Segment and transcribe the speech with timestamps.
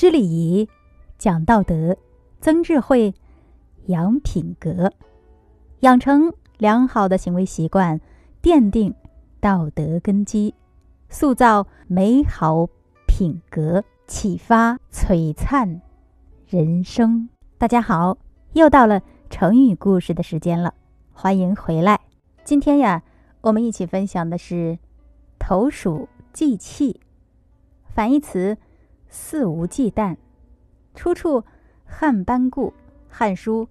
[0.00, 0.66] 知礼仪，
[1.18, 1.98] 讲道德，
[2.40, 3.14] 增智慧，
[3.88, 4.90] 养品格，
[5.80, 8.00] 养成良好的行为习惯，
[8.42, 8.94] 奠定
[9.40, 10.54] 道德根基，
[11.10, 12.66] 塑造美好
[13.06, 15.82] 品格，启发璀璨
[16.46, 17.28] 人生。
[17.58, 18.16] 大家好，
[18.54, 20.72] 又到了成语故事的时间了，
[21.12, 22.00] 欢迎回来。
[22.42, 23.02] 今天呀，
[23.42, 24.78] 我们一起分享的是
[25.38, 27.02] “投鼠忌器”，
[27.94, 28.56] 反义词。
[29.12, 30.16] 肆无忌惮，
[30.94, 31.40] 出处
[31.84, 32.72] 《汉班固
[33.08, 33.66] 《汉书·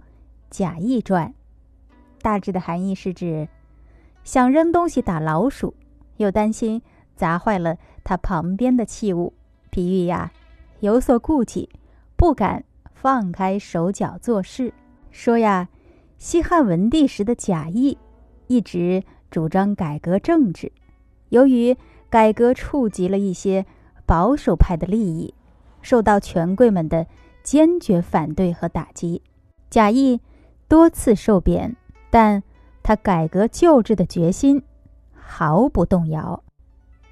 [0.50, 1.34] 贾谊传》，
[2.22, 3.48] 大致的含义是指
[4.26, 5.74] 想扔东西打老鼠，
[6.18, 6.82] 又担心
[7.16, 9.34] 砸坏了他旁边的器物，
[9.70, 10.30] 比喻呀
[10.82, 11.70] 有所顾忌，
[12.18, 14.74] 不敢放开手脚做事。
[15.10, 15.70] 说呀，
[16.18, 17.98] 西汉文帝时的贾谊
[18.48, 19.02] 一直
[19.32, 20.74] 主张改革政治，
[21.30, 21.78] 由于
[22.10, 23.66] 改革触及了一些。
[24.10, 25.36] 保守派的利益
[25.84, 27.06] 受到权贵们的
[27.44, 29.22] 坚决反对和打击，
[29.70, 30.20] 贾谊
[30.68, 31.76] 多次受贬，
[32.10, 32.42] 但
[32.82, 34.64] 他改革旧制的决心
[35.14, 36.42] 毫不动摇。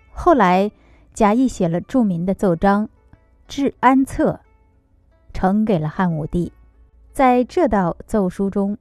[0.09, 0.71] 后来，
[1.13, 2.87] 贾谊写了著名的奏章
[3.47, 4.31] 《治安策》，
[5.35, 6.51] 呈给了汉武帝。
[7.13, 8.75] 在这道奏书中，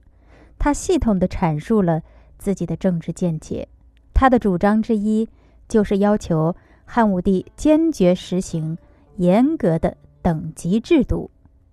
[0.58, 2.01] 他系统地阐述了
[2.39, 3.69] 自己的政治见解。
[4.14, 5.28] 他的主张之一
[5.69, 6.56] 就是要求。
[6.87, 8.79] 汉武帝坚决实行
[9.17, 11.31] 严格的等级制度。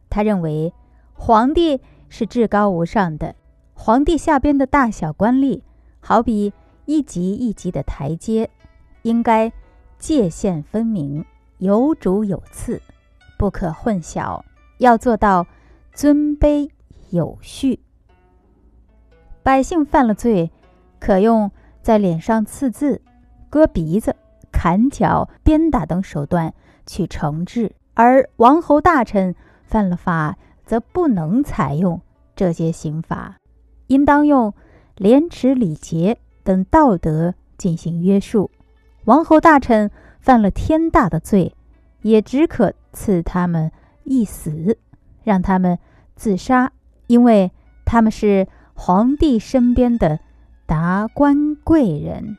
[0.10, 0.74] 他认为，
[1.14, 3.36] 皇帝是至高无上的，
[3.74, 5.62] 皇帝下边的大小官吏，
[6.02, 6.52] 好比
[6.86, 8.50] 一级一级的台阶，
[9.04, 9.54] 应该
[9.98, 11.24] 界限分明，
[11.60, 12.82] 有主有次，
[13.38, 14.42] 不可混淆。
[14.80, 15.48] 要做到
[15.94, 16.70] 尊卑
[17.12, 17.80] 有序。
[19.44, 20.52] 百姓犯了罪，
[21.00, 21.50] 可用
[21.82, 23.02] 在脸上刺字、
[23.50, 24.16] 割鼻子。
[24.64, 26.54] 砍脚、鞭打等手段
[26.86, 32.00] 去惩治，而王侯大臣犯了法，则不能采用
[32.34, 33.36] 这些刑罚，
[33.88, 34.54] 应当用
[34.96, 38.52] 廉耻礼节等道德进行约束。
[39.04, 39.92] 王侯大臣
[40.22, 41.54] 犯了天大的罪，
[42.02, 43.70] 也只可赐他们
[44.06, 44.78] 一死，
[45.26, 45.78] 让他们
[46.16, 46.72] 自杀，
[47.08, 47.52] 因为
[47.84, 50.22] 他们是皇帝身边的
[50.66, 52.38] 达官贵人。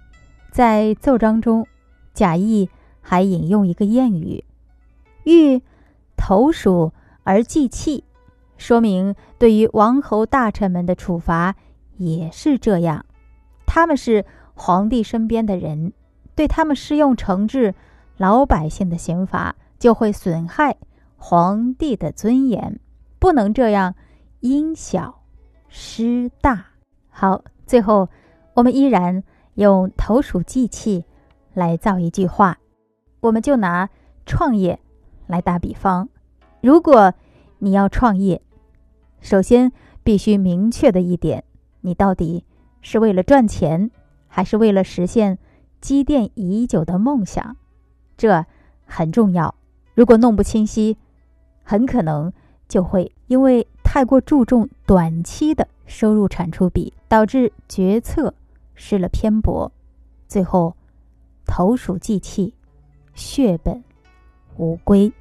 [0.51, 1.67] 在奏章中。
[2.15, 2.71] 贾谊
[3.01, 4.45] 还引用一个谚语
[5.25, 5.61] ：“欲
[6.17, 6.93] 投鼠
[7.25, 8.05] 而忌器”，
[8.57, 11.57] 说明对于王侯大臣们的处罚
[11.97, 13.05] 也是这样。
[13.67, 15.93] 他们是皇帝身边的人，
[16.37, 17.75] 对他们施用惩治
[18.17, 20.77] 老百姓的刑罚，就会损害
[21.17, 22.79] 皇帝的尊严，
[23.19, 23.97] 不能这样
[24.41, 25.23] 因小
[25.69, 26.67] 失大。
[27.11, 28.09] 好，最后
[28.55, 31.05] 我们依然用投鼠忌器。
[31.55, 32.59] 来造一句话，
[33.21, 33.89] 我们就拿
[34.27, 34.79] 创业
[35.27, 36.09] 来打比方。
[36.61, 37.15] 如果
[37.59, 38.43] 你要创业，
[39.21, 39.73] 首先
[40.03, 41.45] 必须明确的一点，
[41.81, 42.45] 你到底
[42.83, 43.91] 是为了赚钱，
[44.27, 45.39] 还是为了实现
[45.81, 47.57] 积淀已久的梦想？
[48.17, 48.45] 这
[48.85, 49.55] 很重要。
[49.95, 50.99] 如果弄不清晰，
[51.63, 52.33] 很可能
[52.69, 58.35] 就会因为太过注重短期的收入产出比，导致决策
[58.75, 59.71] 失了偏颇，
[60.27, 60.75] 最后。
[61.47, 62.55] 投鼠忌器，
[63.15, 63.83] 血本
[64.57, 65.13] 无归。